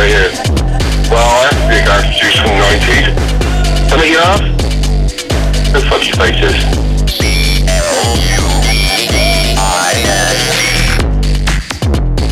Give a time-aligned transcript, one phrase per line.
[0.00, 0.32] right here.
[1.10, 2.00] Well, I have to be a guy
[2.36, 3.06] from the 90s.
[3.90, 4.40] Can I get off?
[6.16, 6.56] Faces?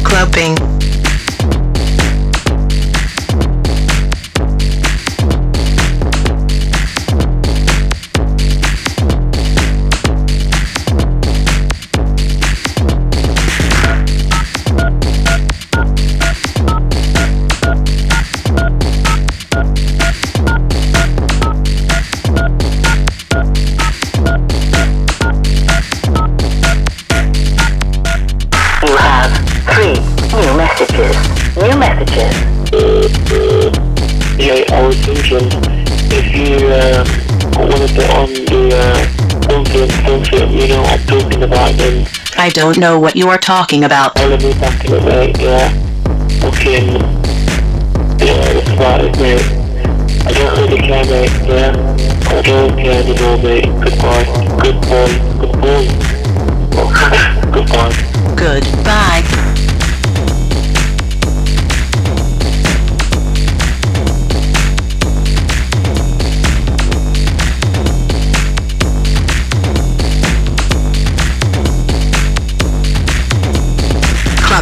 [0.02, 0.67] Clubbing.
[41.78, 44.18] Then I don't know what you are talking about.
[44.18, 45.68] I'll be back in yeah.
[46.40, 46.86] Fucking,
[48.18, 49.42] yeah, that's about it, mate.
[50.26, 51.72] I don't really care, mate, yeah.
[52.28, 53.66] I don't care anymore, mate.
[53.82, 54.24] Goodbye.
[54.62, 55.10] Good boy.
[55.40, 55.82] Good boy.
[57.52, 57.92] Goodbye.
[58.36, 59.24] Goodbye.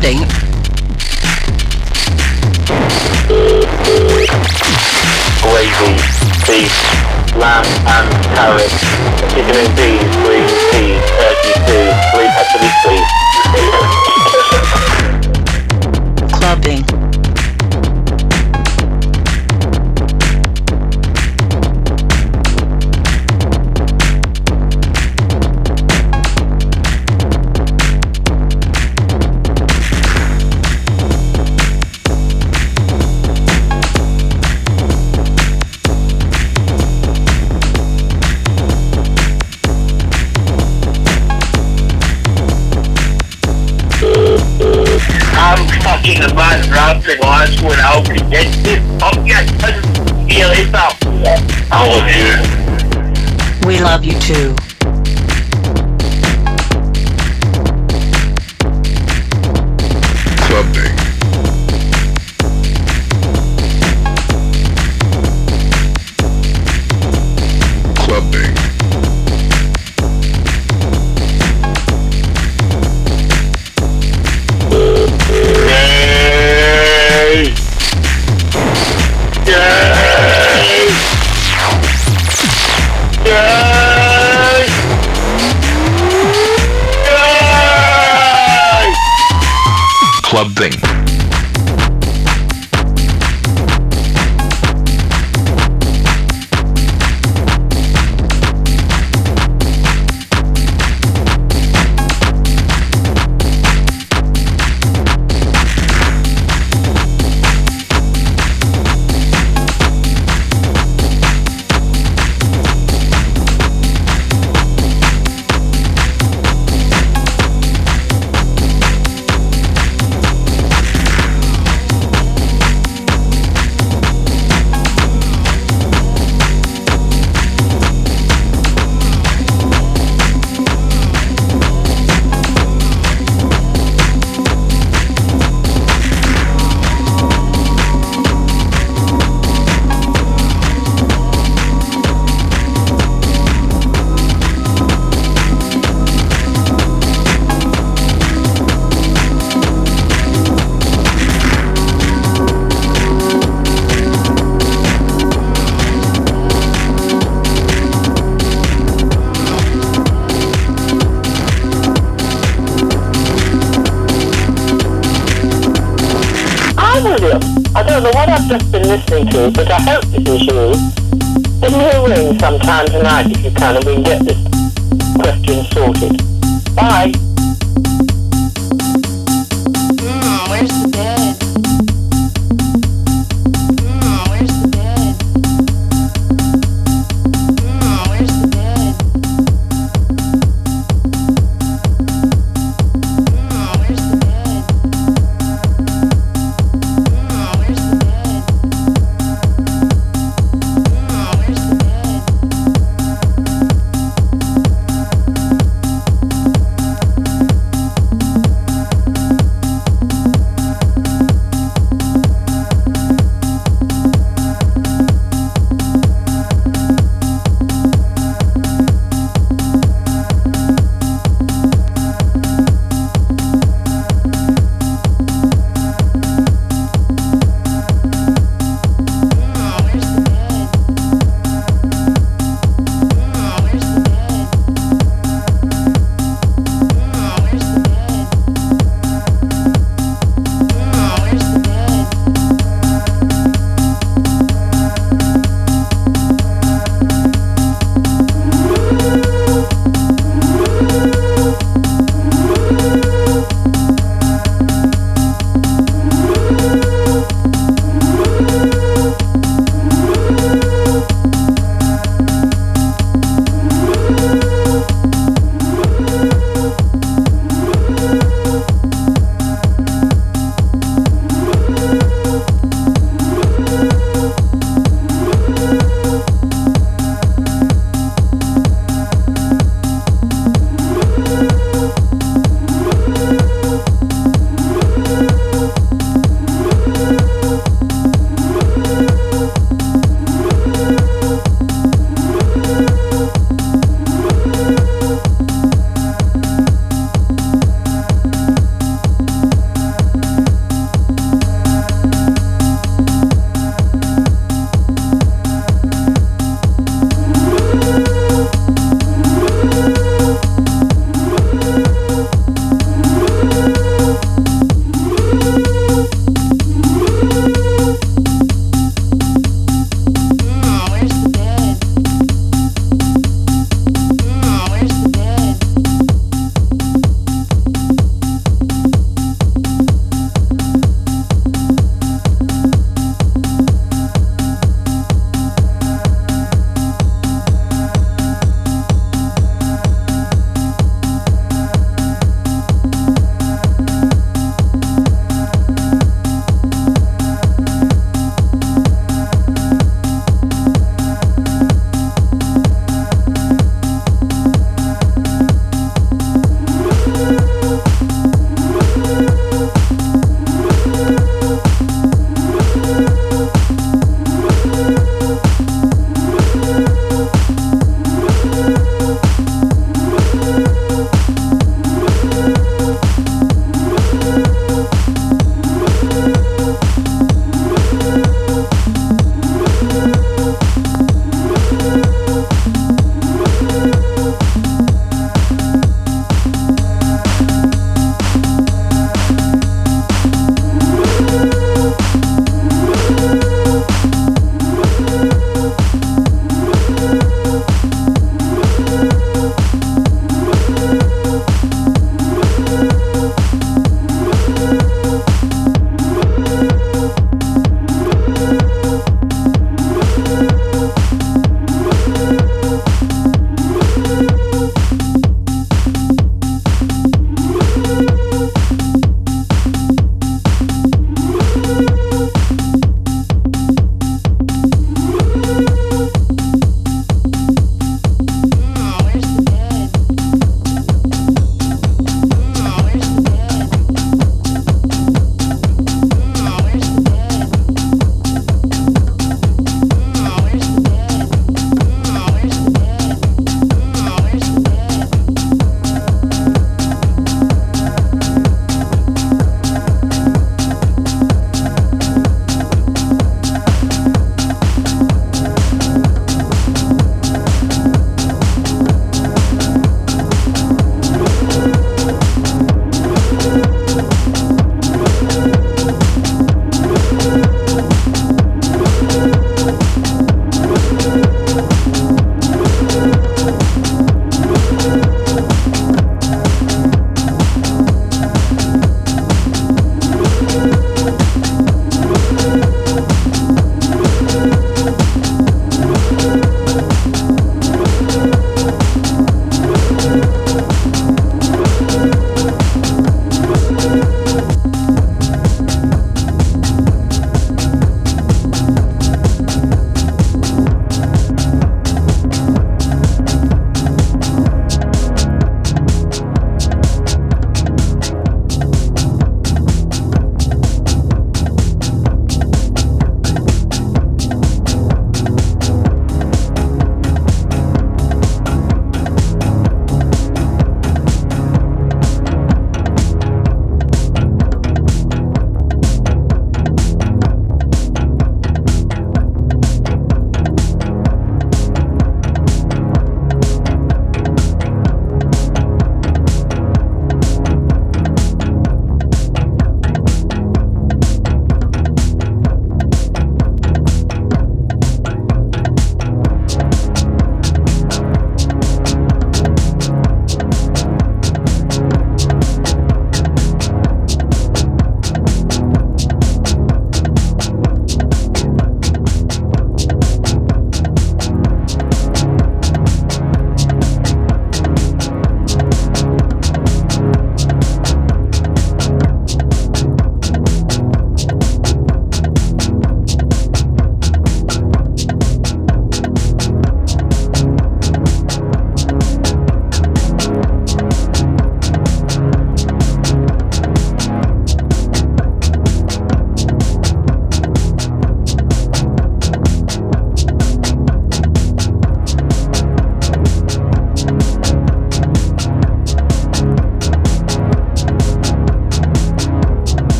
[0.00, 0.20] Clubbing.
[5.42, 5.92] gravy,
[6.46, 8.70] beef, lamb and carrot,
[9.28, 10.48] chicken and peas, green
[11.66, 12.09] too,
[54.12, 54.20] you.
[54.20, 54.69] Too.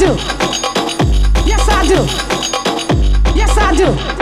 [0.00, 0.16] do.
[1.44, 3.38] Yes, I do.
[3.38, 4.19] Yes, I do.